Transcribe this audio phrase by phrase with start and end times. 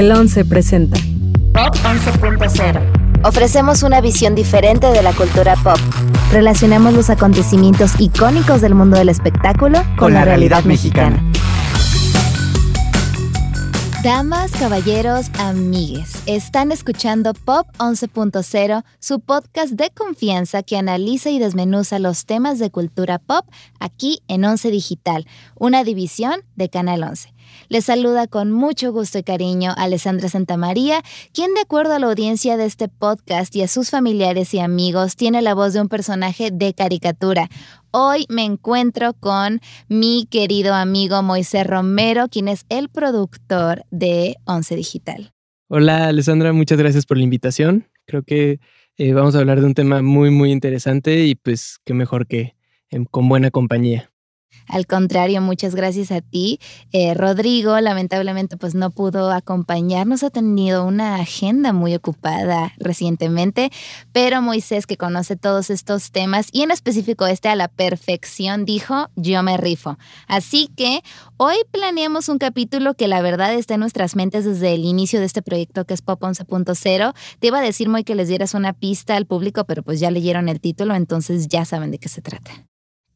[0.00, 0.98] El 11 presenta
[1.52, 3.22] Pop 11.0.
[3.22, 5.76] Ofrecemos una visión diferente de la cultura pop.
[6.32, 11.22] Relacionamos los acontecimientos icónicos del mundo del espectáculo con, la, realidad, mexicana.
[14.02, 21.98] Damas, caballeros, amigues, están escuchando Pop 11.0, su podcast de confianza que analiza y desmenuza
[21.98, 23.44] los temas de cultura pop
[23.80, 25.26] aquí en 11 Digital,
[25.56, 27.34] una división de Canal 11.
[27.70, 31.02] Les saluda con mucho gusto y cariño Alessandra Santamaría,
[31.32, 35.14] quien de acuerdo a la audiencia de este podcast y a sus familiares y amigos
[35.14, 37.48] tiene la voz de un personaje de caricatura.
[37.92, 44.74] Hoy me encuentro con mi querido amigo Moisés Romero, quien es el productor de Once
[44.74, 45.32] Digital.
[45.68, 47.86] Hola Alessandra, muchas gracias por la invitación.
[48.04, 48.58] Creo que
[48.96, 52.56] eh, vamos a hablar de un tema muy, muy interesante y pues qué mejor que
[53.12, 54.10] con buena compañía.
[54.70, 56.60] Al contrario, muchas gracias a ti.
[56.92, 63.70] Eh, Rodrigo, lamentablemente, pues no pudo acompañarnos, ha tenido una agenda muy ocupada recientemente,
[64.12, 69.08] pero Moisés, que conoce todos estos temas y en específico este a la perfección, dijo,
[69.16, 69.98] yo me rifo.
[70.28, 71.02] Así que
[71.36, 75.26] hoy planeamos un capítulo que la verdad está en nuestras mentes desde el inicio de
[75.26, 77.14] este proyecto que es Pop 11.0.
[77.40, 80.12] Te iba a decir, muy que les dieras una pista al público, pero pues ya
[80.12, 82.70] leyeron el título, entonces ya saben de qué se trata.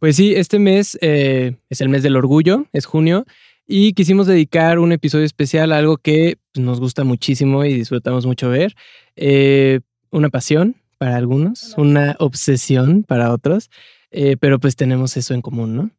[0.05, 3.25] Pues sí, este mes eh, es el mes del orgullo, es junio,
[3.67, 8.27] y quisimos dedicar un episodio especial a algo que pues, nos gusta muchísimo y disfrutamos
[8.27, 8.75] mucho ver.
[9.17, 13.71] Eh, una pasión para algunos, una obsesión para otros,
[14.11, 15.91] eh, pero pues tenemos eso en común, ¿no?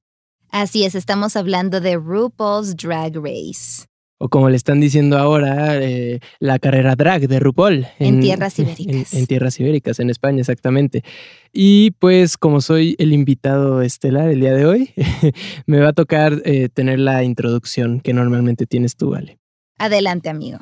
[0.52, 6.20] Así es, estamos hablando de RuPaul's Drag Race o como le están diciendo ahora, eh,
[6.40, 7.88] la carrera drag de RuPaul.
[8.00, 9.14] En, tierras ibéricas.
[9.14, 11.04] En, tierras ibéricas, en España, exactamente.
[11.52, 14.92] Y pues como soy el invitado estelar el día de hoy,
[15.66, 19.38] me va a tocar eh, tener la introducción que normalmente tienes tú, Vale.
[19.78, 20.60] Adelante, amigo.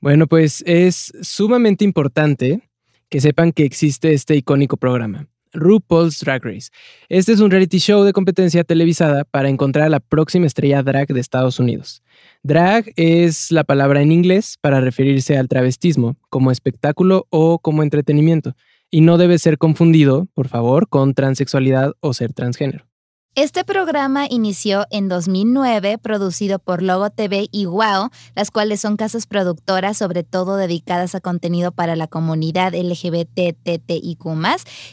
[0.00, 2.68] Bueno, pues es sumamente importante
[3.08, 5.28] que sepan que existe este icónico programa.
[5.52, 6.70] RuPaul's Drag Race.
[7.08, 11.08] Este es un reality show de competencia televisada para encontrar a la próxima estrella drag
[11.08, 12.02] de Estados Unidos.
[12.42, 18.54] Drag es la palabra en inglés para referirse al travestismo, como espectáculo o como entretenimiento,
[18.90, 22.89] y no debe ser confundido, por favor, con transexualidad o ser transgénero.
[23.36, 29.28] Este programa inició en 2009, producido por Logo TV y Wow, las cuales son casas
[29.28, 34.18] productoras sobre todo dedicadas a contenido para la comunidad LGBTTIQ+,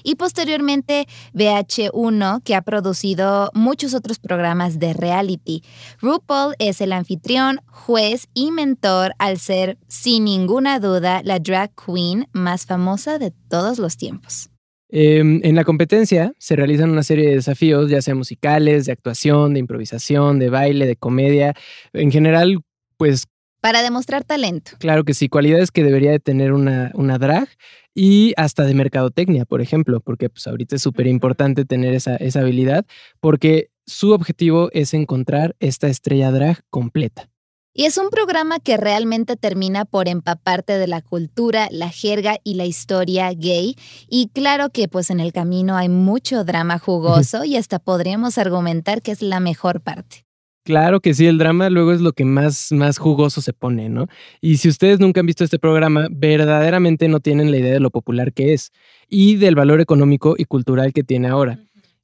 [0.04, 5.64] y posteriormente VH1, que ha producido muchos otros programas de reality.
[6.00, 12.30] RuPaul es el anfitrión, juez y mentor al ser, sin ninguna duda, la drag queen
[12.34, 14.52] más famosa de todos los tiempos.
[14.90, 19.54] Em, en la competencia se realizan una serie de desafíos, ya sea musicales, de actuación,
[19.54, 21.54] de improvisación, de baile, de comedia,
[21.94, 22.62] en general,
[22.98, 23.26] pues...
[23.60, 24.72] Para demostrar talento.
[24.80, 27.50] Claro que sí, cualidades que debería de tener una, una drag
[27.94, 32.42] y hasta de mercadotecnia, por ejemplo, porque pues ahorita es súper importante tener esa, esa
[32.42, 32.86] habilidad,
[33.20, 37.30] porque su objetivo es encontrar esta estrella drag completa.
[37.80, 42.56] Y es un programa que realmente termina por empaparte de la cultura, la jerga y
[42.56, 43.76] la historia gay.
[44.10, 49.04] Y claro que pues en el camino hay mucho drama jugoso y hasta podríamos argumentar
[49.04, 50.26] que es la mejor parte.
[50.64, 54.08] Claro que sí, el drama luego es lo que más, más jugoso se pone, ¿no?
[54.42, 57.92] Y si ustedes nunca han visto este programa, verdaderamente no tienen la idea de lo
[57.92, 58.72] popular que es
[59.08, 61.60] y del valor económico y cultural que tiene ahora.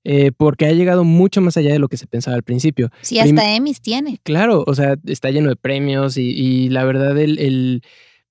[0.05, 2.89] Eh, porque ha llegado mucho más allá de lo que se pensaba al principio.
[3.01, 4.19] Sí, hasta Emmys tiene.
[4.23, 7.81] Claro, o sea, está lleno de premios y, la verdad el,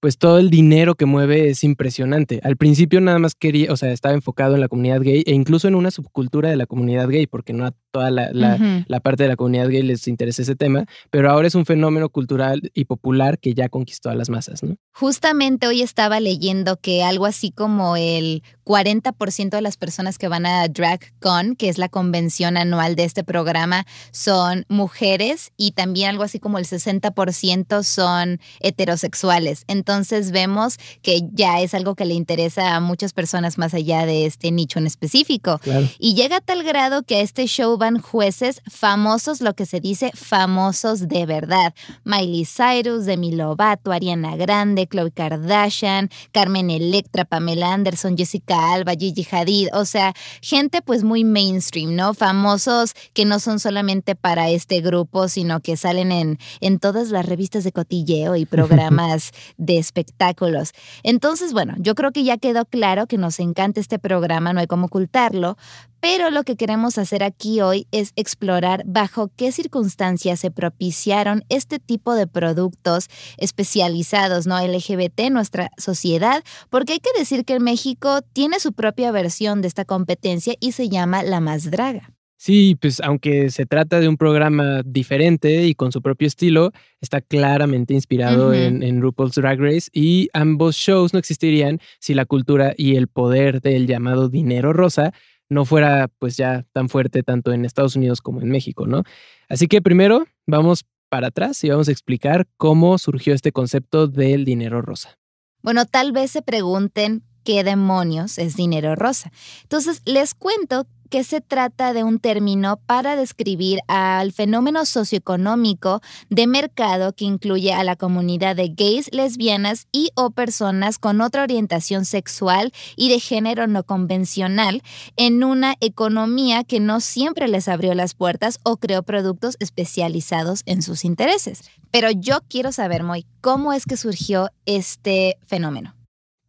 [0.03, 2.41] pues todo el dinero que mueve es impresionante.
[2.43, 5.69] Al principio nada más quería, o sea, estaba enfocado en la comunidad gay e incluso
[5.69, 9.29] en una subcultura de la comunidad gay, porque no a toda la, la, parte de
[9.29, 13.39] la comunidad gay les interesa ese tema, pero ahora es un fenómeno cultural y popular
[13.39, 14.77] que ya conquistó a las masas, ¿no?
[14.91, 20.47] Justamente hoy estaba leyendo que algo así como el 40% de las personas que van
[20.47, 26.23] a DragCon, que es la convención anual de este programa, son mujeres y también algo
[26.23, 29.65] así como el 60% son heterosexuales.
[29.67, 34.27] Entonces vemos que ya es algo que le interesa a muchas personas más allá de
[34.27, 35.61] este nicho en específico.
[35.99, 39.81] Y llega a tal grado que a este show van jueces famosos, lo que se
[39.81, 41.75] dice famosos de verdad.
[42.05, 48.93] Miley Cyrus, Demi Lovato, Ariana Grande, Chloe Kardashian, Carmen Electra, Pamela Anderson, Jessica Jessica Alba,
[48.93, 52.15] Gigi Hadid, o sea, gente pues muy mainstream, ¿no?
[52.15, 57.27] Famosos que no son solamente para este grupo, sino que salen en, en todas las
[57.27, 60.73] revistas de cotilleo y programas de espectáculos.
[61.03, 64.67] Entonces, bueno, yo creo que ya quedó claro que nos encanta este programa, no hay
[64.67, 65.57] cómo ocultarlo,
[66.03, 71.79] pero lo que queremos hacer aquí hoy es explorar bajo qué circunstancias se propiciaron este
[71.79, 74.61] tipo de productos especializados, ¿no?
[74.61, 79.63] LGBT en nuestra sociedad, porque hay que decir que en México tiene su propia versión
[79.63, 82.11] de esta competencia y se llama La Más Draga.
[82.37, 87.21] Sí, pues aunque se trata de un programa diferente y con su propio estilo, está
[87.21, 92.75] claramente inspirado en, en, RuPaul's Drag Race y ambos shows no existirían si la cultura
[92.77, 95.13] y el poder del llamado dinero rosa
[95.49, 99.05] no fuera pues ya tan fuerte tanto en Estados Unidos como en México, ¿no?
[99.49, 104.45] Así que primero vamos para atrás y vamos a explicar cómo surgió este concepto del
[104.45, 105.17] dinero rosa.
[105.63, 109.33] Bueno, tal vez se pregunten qué demonios es dinero rosa.
[109.63, 116.01] Entonces, les cuento que se trata de un término para describir al fenómeno socioeconómico
[116.31, 121.43] de mercado que incluye a la comunidad de gays, lesbianas y o personas con otra
[121.43, 124.83] orientación sexual y de género no convencional
[125.17, 130.81] en una economía que no siempre les abrió las puertas o creó productos especializados en
[130.81, 131.61] sus intereses.
[131.91, 135.95] Pero yo quiero saber, Moy, ¿cómo es que surgió este fenómeno?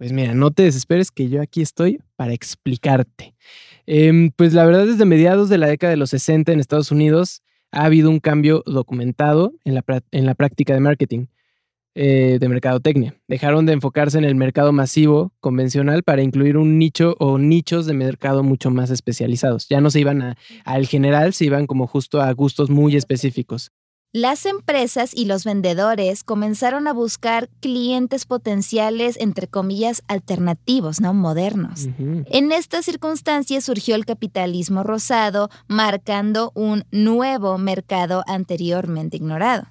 [0.04, 3.36] Pues mira, no te desesperes que yo aquí estoy para explicarte.
[3.86, 7.42] Em, pues la verdad, desde mediados de la década de los 60 en Estados Unidos
[7.72, 11.28] ha habido un cambio documentado en la, en la práctica de marketing,
[11.96, 13.16] eh, de mercadotecnia.
[13.30, 17.94] Dejaron de enfocarse en el mercado masivo convencional para incluir un nicho o nichos de
[17.94, 19.70] mercado mucho más especializados.
[19.70, 20.36] Ya no se iban
[20.66, 23.72] al general, se iban como justo a gustos muy específicos.
[24.16, 31.90] Las empresas y los vendedores comenzaron a buscar clientes potenciales, entre comillas, alternativos, no modernos.
[31.98, 39.64] En estas circunstancias surgió el capitalismo rosado, marcando un nuevo mercado anteriormente ignorado.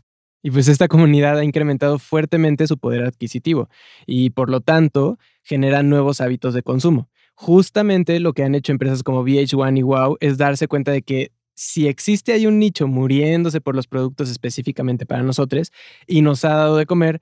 [0.43, 3.69] Y pues esta comunidad ha incrementado fuertemente su poder adquisitivo
[4.07, 7.09] y por lo tanto genera nuevos hábitos de consumo.
[7.35, 11.31] Justamente lo que han hecho empresas como VH1 y Wow es darse cuenta de que
[11.55, 15.73] si existe hay un nicho muriéndose por los productos específicamente para nosotros
[16.07, 17.21] y nos ha dado de comer,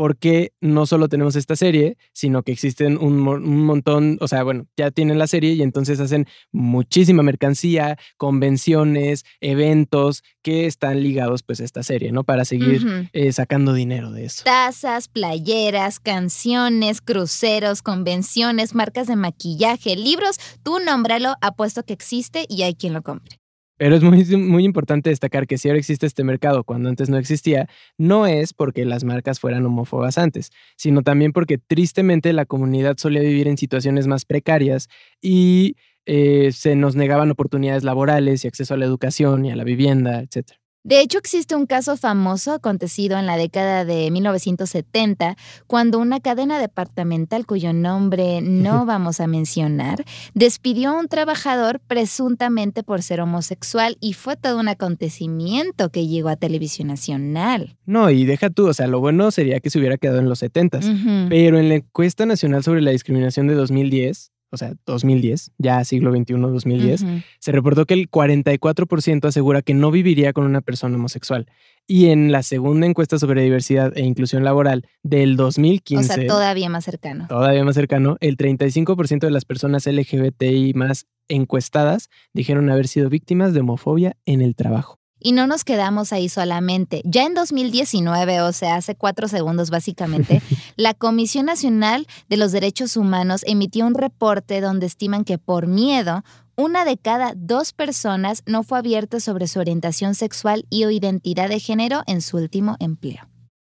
[0.00, 4.90] porque no solo tenemos esta serie, sino que existen un, montón, o sea, bueno, ya
[4.90, 11.64] tienen la serie y entonces hacen muchísima mercancía, convenciones, eventos que están ligados pues a
[11.64, 12.24] esta serie, ¿no?
[12.24, 14.42] Para seguir eh, sacando dinero de eso.
[14.42, 22.62] Tazas, playeras, canciones, cruceros, convenciones, marcas de maquillaje, libros, tú nómbralo, apuesto que existe y
[22.62, 23.40] hay quien lo compre.
[23.80, 27.16] Pero es muy, muy importante destacar que si ahora existe este mercado cuando antes no
[27.16, 27.66] existía,
[27.96, 33.22] no es porque las marcas fueran homófobas antes, sino también porque tristemente la comunidad solía
[33.22, 34.90] vivir en situaciones más precarias
[35.22, 39.64] y eh, se nos negaban oportunidades laborales y acceso a la educación y a la
[39.64, 40.59] vivienda, etc.
[40.82, 45.36] De hecho, existe un caso famoso acontecido en la década de 1970,
[45.66, 52.82] cuando una cadena departamental cuyo nombre no vamos a mencionar, despidió a un trabajador presuntamente
[52.82, 57.76] por ser homosexual y fue todo un acontecimiento que llegó a televisión nacional.
[57.84, 60.38] No, y deja tú, o sea, lo bueno sería que se hubiera quedado en los
[60.38, 60.80] 70,
[61.28, 66.12] pero en la encuesta nacional sobre la discriminación de 2010, o sea, 2010, ya siglo
[66.12, 67.04] XXI, 2010,
[67.38, 71.46] se reportó que el 44% asegura que no viviría con una persona homosexual.
[71.86, 76.12] Y en la segunda encuesta sobre diversidad e inclusión laboral del 2015...
[76.12, 77.26] O sea, todavía más cercano.
[77.28, 83.54] Todavía más cercano, el 35% de las personas LGBTI más encuestadas dijeron haber sido víctimas
[83.54, 84.99] de homofobia en el trabajo.
[85.20, 87.02] Y no nos quedamos ahí solamente.
[87.04, 90.42] Ya en 2019, o sea, hace cuatro segundos básicamente,
[90.76, 96.24] la Comisión Nacional de los Derechos Humanos emitió un reporte donde estiman que por miedo,
[96.56, 101.48] una de cada dos personas no fue abierta sobre su orientación sexual y o identidad
[101.48, 103.28] de género en su último empleo.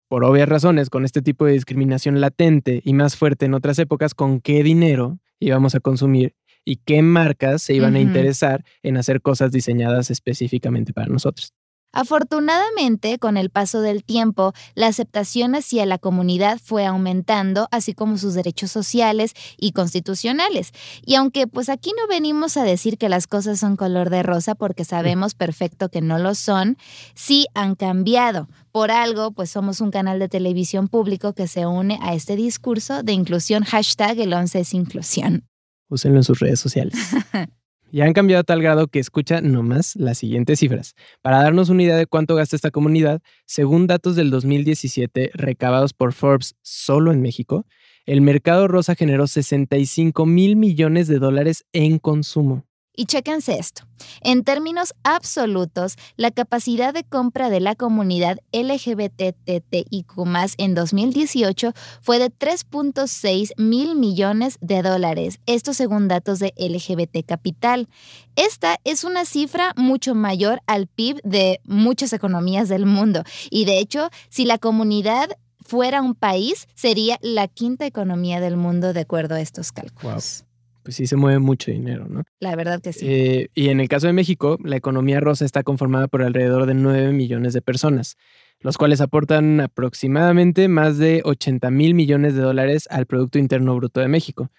[0.07, 4.13] Por obvias razones, con este tipo de discriminación latente y más fuerte en otras épocas,
[4.13, 6.35] ¿con qué dinero íbamos a consumir
[6.65, 11.53] y qué marcas se iban a interesar en hacer cosas diseñadas específicamente para nosotros.
[11.95, 18.17] Afortunadamente, con el paso del tiempo, la aceptación hacia la comunidad fue aumentando, así como
[18.17, 20.73] sus derechos sociales y constitucionales.
[21.05, 24.55] Y aunque pues aquí no venimos a decir que las cosas son color de rosa
[24.55, 26.75] porque sabemos perfecto que no lo son,
[27.13, 28.49] sí han cambiado.
[28.73, 33.03] Por algo, pues somos un canal de televisión público que se une a este discurso
[33.03, 35.47] de inclusión hashtag el 11 es inclusión
[35.89, 36.95] úsenlo en sus redes sociales.
[37.91, 40.95] Y han cambiado a tal grado que escucha nomás las siguientes cifras.
[41.21, 46.11] Para darnos una idea de cuánto gasta esta comunidad, según datos del 2017 recabados por
[46.11, 47.65] Forbes solo en México,
[48.05, 52.64] el mercado rosa generó 65 mil millones de dólares en consumo.
[52.95, 53.83] Y chéquense esto.
[54.21, 60.13] En términos absolutos, la capacidad de compra de la comunidad LGBTTIQ
[60.57, 67.87] en 2018 fue de 3.6 mil millones de dólares, esto según datos de LGBT Capital.
[68.35, 73.23] Esta es una cifra mucho mayor al PIB de muchas economías del mundo.
[73.49, 75.29] Y de hecho, si la comunidad
[75.61, 80.45] fuera un país, sería la quinta economía del mundo de acuerdo a estos cálculos
[80.85, 82.23] pues sí se mueve mucho dinero, ¿no?
[82.39, 83.07] La verdad que sí.
[83.09, 86.75] Eh, y en el caso de México, la economía rosa está conformada por alrededor de
[86.75, 88.17] 9 millones de personas,
[88.59, 93.99] los cuales aportan aproximadamente más de 80 mil millones de dólares al Producto Interno Bruto
[93.99, 94.51] de México.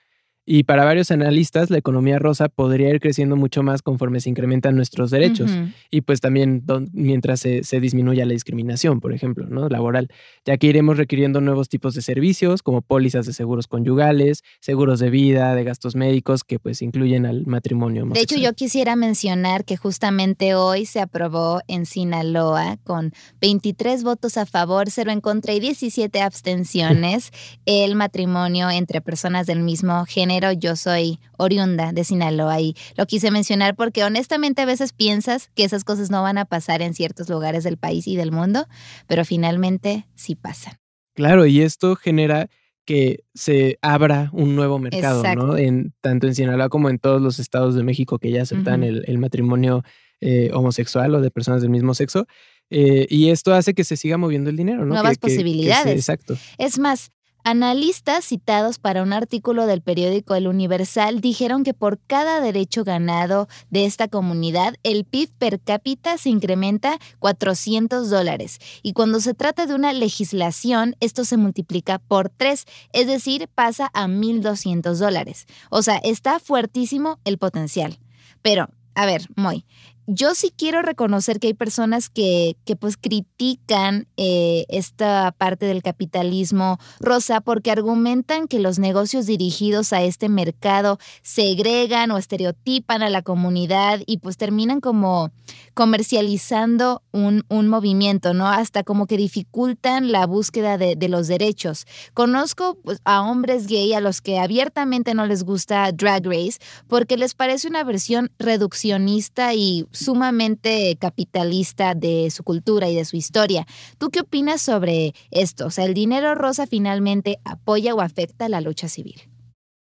[0.49, 4.77] Y para varios analistas, la economía rosa podría ir creciendo mucho más conforme se incrementan
[4.77, 5.51] nuestros derechos
[5.91, 6.63] y pues también
[6.93, 9.69] mientras se, disminuya la discriminación, por ejemplo, ¿no?
[9.69, 10.09] laboral,
[10.45, 15.11] ya que iremos requiriendo nuevos tipos de servicios como pólizas de seguros conyugales, seguros de
[15.11, 18.07] vida, de gastos médicos que pues incluyen al matrimonio.
[18.07, 24.37] De hecho, yo quisiera mencionar que justamente hoy se aprobó en Sinaloa con 23 votos
[24.37, 27.33] a favor, 0 en contra y 17 abstenciones
[27.67, 33.31] el matrimonio entre personas del mismo género yo soy oriunda de Sinaloa y lo quise
[33.31, 37.29] mencionar porque honestamente a veces piensas que esas cosas no van a pasar en ciertos
[37.29, 38.67] lugares del país y del mundo,
[39.07, 40.75] pero finalmente sí pasan.
[41.15, 42.49] Claro, y esto genera
[42.85, 45.57] que se abra un nuevo mercado, ¿no?
[45.57, 49.19] En, tanto en Sinaloa como en todos los estados de México que ya aceptan el,
[49.19, 49.83] matrimonio
[50.21, 52.27] eh, homosexual o de personas del mismo sexo.
[52.71, 54.95] Eh, y esto hace que se siga moviendo el dinero, ¿no?
[54.95, 55.97] Nuevas posibilidades.
[55.97, 56.37] exacto.
[56.59, 57.11] Es más,
[57.49, 63.47] Analistas citados para un artículo del periódico El Universal dijeron que por cada derecho ganado
[63.71, 68.59] de esta comunidad, el PIB per cápita se incrementa 400 dólares.
[68.83, 73.93] Y cuando se trata de una legislación, esto se multiplica por tres, es decir, pasa
[73.95, 75.47] a 1.200 dólares.
[75.71, 78.01] O sea, está fuertísimo el potencial.
[78.43, 79.65] Pero, a ver, Moy,
[80.07, 85.83] yo sí quiero reconocer que hay personas que, que pues critican eh, esta parte del
[85.83, 93.11] capitalismo rosa porque argumentan que los negocios dirigidos a este mercado segregan o estereotipan a
[93.11, 95.31] la comunidad y pues terminan como
[95.75, 98.49] comercializando un, un movimiento, ¿no?
[98.49, 101.87] Hasta como que dificultan la búsqueda de, los derechos.
[102.15, 106.59] Conozco pues, a hombres gay a los que abiertamente no les gusta Drag Race
[106.89, 113.17] porque les parece una versión reduccionista y sumamente capitalista de su cultura y de su
[113.17, 113.67] historia.
[113.99, 115.67] ¿Tú qué opinas sobre esto?
[115.67, 119.23] O sea, ¿el dinero rosa finalmente apoya o afecta la lucha civil?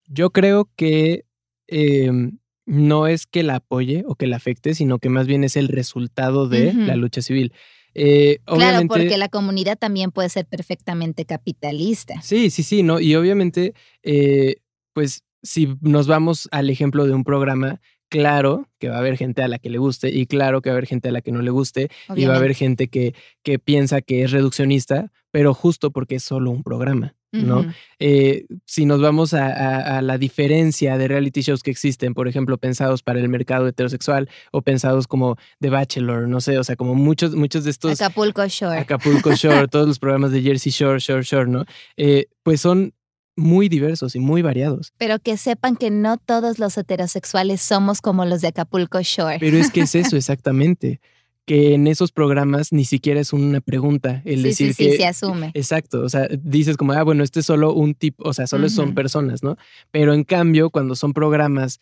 [0.09, 1.25] Yo creo que
[1.67, 5.57] em, no es que la apoye o que la afecte, sino que más bien es
[5.57, 7.53] el resultado de la lucha civil.
[7.95, 12.21] Eh, claro, porque la comunidad también puede ser perfectamente capitalista.
[12.23, 13.01] Sí, sí, sí, ¿no?
[13.01, 14.57] Y obviamente, eh,
[14.93, 17.81] pues si nos vamos al ejemplo de un programa
[18.13, 20.75] claro que va a haber gente a la que le guste y claro que va
[20.75, 23.15] a haber gente a la que no le guste y va a haber gente que,
[23.43, 27.15] que piensa que es reduccionista, pero justo porque es solo un programa.
[27.33, 27.65] ¿no?
[27.99, 33.03] Eh, si nos vamos a, la diferencia de reality shows que existen, por ejemplo, pensados
[33.03, 37.35] para el mercado heterosexual o pensados como The Bachelor, no sé, o sea, como muchos,
[37.35, 37.99] muchos de estos...
[37.99, 38.81] Acapulco Shore.
[38.81, 41.65] Acapulco Shore, todos los programas de Jersey Shore, Shore, Shore, ¿no?
[41.97, 42.93] Eh, pues son
[43.37, 44.93] muy diversos y muy variados.
[44.99, 49.39] Pero que sepan que no todos los heterosexuales somos como los de Acapulco Shore.
[49.41, 51.01] Pero es que es eso exactamente.
[51.45, 55.07] que en esos programas ni siquiera es una pregunta el decir sí, que sí, se
[55.07, 55.51] asume.
[55.55, 58.69] Exacto, o sea, dices como, ah, bueno, este es solo un tipo, o sea, solo
[58.69, 59.57] son personas, ¿no?
[59.91, 61.81] Pero en cambio, cuando son programas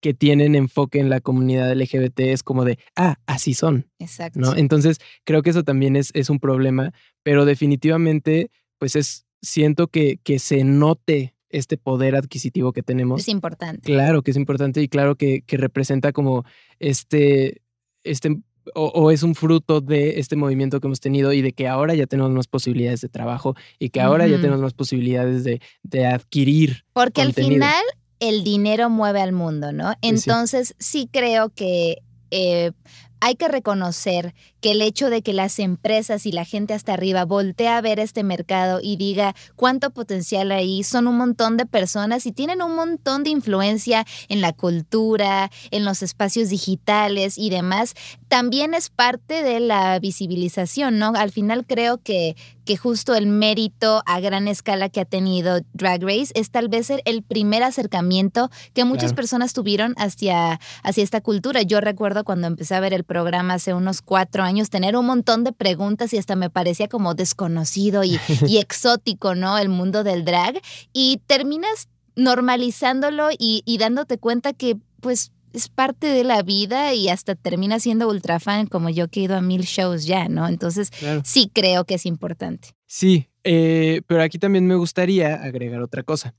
[0.00, 3.86] que tienen enfoque en la comunidad LGBT es como de, ah, así son.
[3.98, 4.40] Exacto.
[4.40, 4.56] ¿no?
[4.56, 6.92] Entonces, creo que eso también es, es un problema,
[7.22, 13.20] pero definitivamente, pues es siento que, que se note este poder adquisitivo que tenemos.
[13.20, 13.82] Es importante.
[13.82, 16.44] Claro que es importante y claro que, que representa como
[16.78, 17.62] este,
[18.04, 18.40] este
[18.74, 22.06] o, es un fruto de este movimiento que hemos tenido y de que ahora ya
[22.06, 26.84] tenemos más posibilidades de trabajo y que ahora ya tenemos más posibilidades de, de adquirir.
[26.92, 27.82] Porque al final
[28.20, 29.94] el dinero mueve al mundo, ¿no?
[30.02, 31.08] Entonces sí.
[31.10, 32.72] creo que eh,
[33.20, 37.24] hay que reconocer que el hecho de que las empresas y la gente hasta arriba
[37.24, 42.26] voltee a ver este mercado y diga cuánto potencial hay, son un montón de personas
[42.26, 47.94] y tienen un montón de influencia en la cultura, en los espacios digitales y demás,
[48.30, 51.12] también es parte de la visibilización, ¿no?
[51.16, 56.00] Al final creo que, que justo el mérito a gran escala que ha tenido Drag
[56.00, 61.62] Race es tal vez el primer acercamiento que muchas personas tuvieron hacia, hacia esta cultura.
[61.62, 65.42] Yo recuerdo cuando empecé a ver el programa hace unos cuatro años, tener un montón
[65.42, 69.58] de preguntas y hasta me parecía como desconocido y, y exótico, ¿no?
[69.58, 70.62] El mundo del drag.
[70.92, 77.08] Y terminas normalizándolo y, y dándote cuenta que pues es parte de la vida y
[77.08, 80.48] hasta termina siendo ultra fan como yo que he ido a mil shows ya, ¿no?
[80.48, 80.90] Entonces
[81.24, 82.70] sí creo que es importante.
[82.86, 86.34] Sí, eh, pero aquí también me gustaría agregar otra cosa.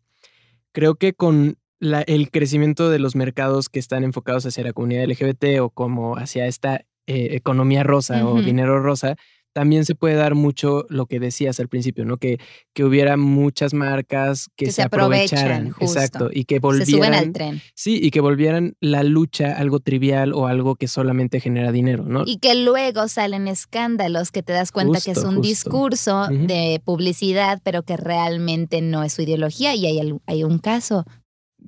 [0.71, 5.05] Creo que con la, el crecimiento de los mercados que están enfocados hacia la comunidad
[5.05, 9.17] LGBT o como hacia esta eh, economía rosa o dinero rosa,
[9.53, 12.17] también se puede dar mucho lo que decías al principio, ¿no?
[12.17, 12.39] Que,
[12.73, 15.73] que hubiera muchas marcas que, se, aprovecharan.
[15.79, 16.29] exacto.
[16.31, 16.85] Y que volvieran.
[16.85, 17.61] Se suben al tren.
[17.75, 22.23] Sí, y que volvieran la lucha algo trivial o algo que solamente genera dinero, ¿no?
[22.25, 27.61] Y que luego salen escándalos que te das cuenta que es un discurso de publicidad,
[27.63, 29.75] pero que realmente no es su ideología.
[29.75, 31.05] Y hay, hay un caso.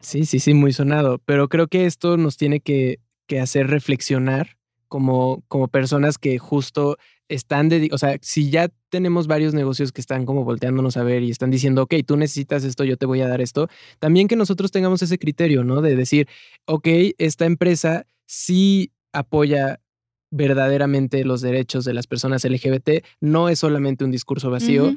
[0.01, 1.19] Sí, sí, sí, muy sonado.
[1.25, 4.57] Pero creo que esto nos tiene que, que hacer reflexionar
[4.93, 9.99] como, como personas que justo están, de, o sea, si ya tenemos varios negocios que
[9.99, 13.21] están como volteándonos a ver y están diciendo, ok, tú necesitas esto, yo te voy
[13.21, 15.81] a dar esto, también que nosotros tengamos ese criterio, ¿no?
[15.81, 16.27] De decir,
[16.67, 19.81] ok, esta empresa sí apoya
[20.29, 24.93] verdaderamente los derechos de las personas LGBT, no es solamente un discurso vacío.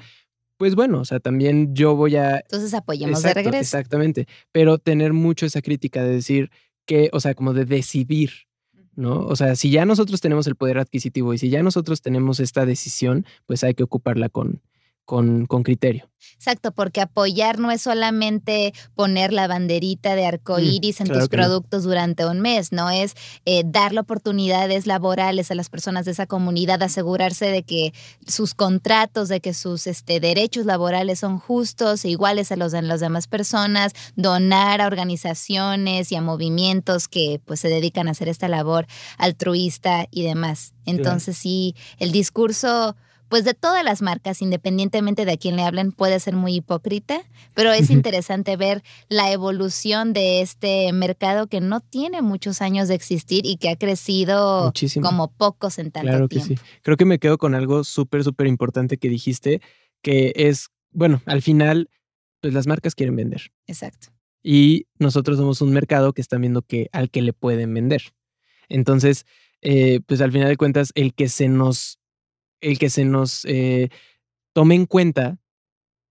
[0.58, 2.40] Pues bueno, o sea, también yo voy a...
[2.40, 3.60] Entonces apoyamos de regreso.
[3.60, 6.50] Exactamente, pero tener mucho esa crítica de decir
[6.86, 8.46] que, o sea, como de decidir
[8.96, 9.20] ¿no?
[9.20, 12.66] O sea, si ya nosotros tenemos el poder adquisitivo y si ya nosotros tenemos esta
[12.66, 14.62] decisión, pues hay que ocuparla con,
[15.06, 16.10] con, con, criterio.
[16.34, 21.28] Exacto, porque apoyar no es solamente poner la banderita de arco mm, iris en tus
[21.28, 26.26] productos durante un mes, no es eh, darle oportunidades laborales a las personas de esa
[26.26, 27.94] comunidad, asegurarse de que
[28.26, 32.82] sus contratos, de que sus este, derechos laborales son justos e iguales a los de
[32.82, 38.28] las demás personas, donar a organizaciones y a movimientos que pues se dedican a hacer
[38.28, 38.86] esta labor
[39.16, 40.74] altruista y demás.
[40.84, 42.96] Entonces sí, el discurso
[43.28, 47.22] pues de todas las marcas, independientemente de a quién le hablen, puede ser muy hipócrita,
[47.54, 52.94] pero es interesante ver la evolución de este mercado que no tiene muchos años de
[52.94, 56.48] existir y que ha crecido como pocos en tanto claro tiempo.
[56.48, 56.62] Que sí.
[56.82, 59.60] Creo que me quedo con algo súper, súper importante que dijiste,
[60.02, 61.90] que es, bueno, al final,
[62.40, 63.50] pues las marcas quieren vender.
[63.66, 64.08] Exacto.
[64.42, 68.02] Y nosotros somos un mercado que están viendo que al que le pueden vender.
[68.68, 69.26] Entonces,
[69.62, 71.98] eh, pues al final de cuentas, el que se nos
[72.60, 73.88] el que se nos eh,
[74.54, 75.38] tome en cuenta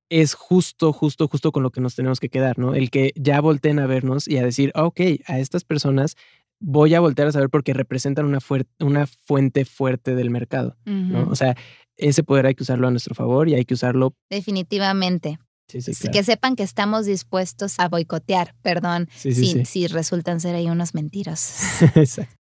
[0.09, 2.75] es justo, justo, justo con lo que nos tenemos que quedar, ¿no?
[2.75, 6.15] El que ya volteen a vernos y a decir, ah, ok, a estas personas
[6.59, 8.39] voy a voltear a saber porque representan una,
[8.79, 11.27] una fuente fuerte del mercado, ¿no?
[11.29, 11.55] O sea,
[11.97, 14.15] ese poder hay que usarlo a nuestro favor y hay que usarlo.
[14.29, 15.39] Definitivamente.
[15.67, 19.33] Sí, sí, Que sepan que estamos dispuestos a boicotear, perdón, si,
[19.65, 21.81] si, resultan ser ahí unos mentiros.
[21.95, 22.35] Exacto.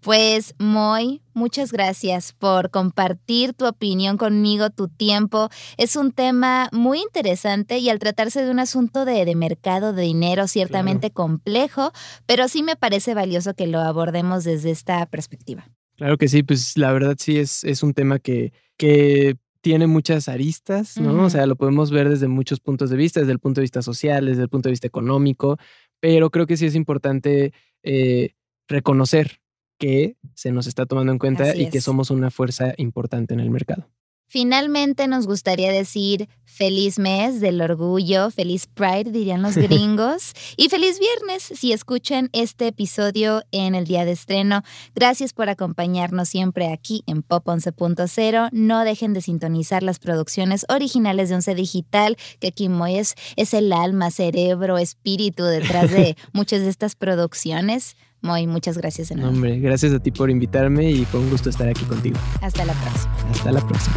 [0.00, 5.48] Pues, Moy, muchas gracias por compartir tu opinión conmigo, tu tiempo.
[5.76, 10.46] Es un tema muy interesante y al tratarse de un asunto de, mercado, de dinero,
[10.46, 11.92] ciertamente complejo,
[12.26, 15.68] pero sí me parece valioso que lo abordemos desde esta perspectiva.
[15.96, 20.28] Claro que sí, pues la verdad sí es, es un tema que, que tiene muchas
[20.28, 21.24] aristas, ¿no?
[21.24, 23.82] O sea, lo podemos ver desde muchos puntos de vista, desde el punto de vista
[23.82, 25.58] social, desde el punto de vista económico,
[26.00, 28.34] pero creo que sí es importante eh,
[28.68, 29.40] reconocer
[29.78, 33.50] que se nos está tomando en cuenta y que somos una fuerza importante en el
[33.50, 33.88] mercado.
[34.30, 40.98] Finalmente nos gustaría decir feliz mes del orgullo, feliz Pride dirían los gringos y feliz
[40.98, 44.62] viernes si escuchan este episodio en el día de estreno.
[44.94, 48.50] Gracias por acompañarnos siempre aquí en Pop 11.0.
[48.52, 53.72] No dejen de sintonizar las producciones originales de Once Digital, que aquí es, es el
[53.72, 57.96] alma, cerebro, espíritu detrás de muchas de estas producciones.
[58.20, 59.10] Muy, muchas gracias.
[59.10, 62.18] En Hombre, gracias a ti por invitarme y fue un gusto estar aquí contigo.
[62.40, 63.14] Hasta la próxima.
[63.30, 63.96] Hasta la próxima.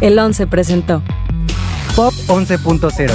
[0.00, 1.02] El 11 presentó
[1.94, 3.12] Pop 11.0.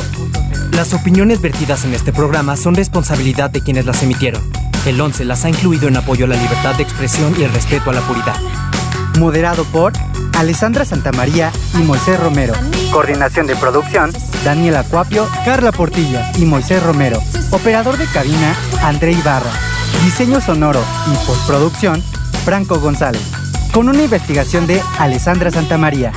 [0.73, 4.41] Las opiniones vertidas en este programa son responsabilidad de quienes las emitieron.
[4.85, 7.89] El 11 las ha incluido en apoyo a la libertad de expresión y el respeto
[7.89, 8.35] a la puridad.
[9.17, 9.93] Moderado por
[10.37, 12.53] Alessandra Santamaría y Moisés Romero.
[12.91, 14.11] Coordinación de producción,
[14.45, 17.19] Daniel Acuapio, Carla Portilla y Moisés Romero.
[17.59, 19.49] Operador de cabina, André Ibarra.
[20.03, 20.79] Diseño sonoro
[21.11, 22.03] y postproducción,
[22.45, 23.23] Franco González.
[23.73, 26.11] Con una investigación de Alessandra Santamaría.